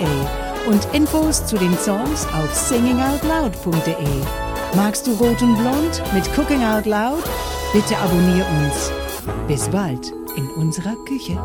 und 0.65 0.87
Infos 0.93 1.45
zu 1.45 1.57
den 1.57 1.77
Songs 1.77 2.25
auf 2.33 2.53
singingoutloud.de. 2.53 3.95
Magst 4.75 5.07
du 5.07 5.11
Rot 5.13 5.41
und 5.41 5.55
Blond 5.57 6.01
mit 6.13 6.25
Cooking 6.37 6.63
Out 6.63 6.85
Loud? 6.85 7.23
Bitte 7.73 7.97
abonnier 7.97 8.45
uns. 8.61 8.91
Bis 9.47 9.67
bald 9.69 10.13
in 10.35 10.49
unserer 10.51 10.95
Küche. 11.05 11.39